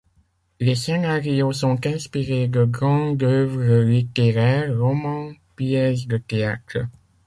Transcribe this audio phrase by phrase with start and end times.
[0.59, 6.87] Les scénarios sont inspirés de grandes œuvres littéraires, romans, pièces de théâtre.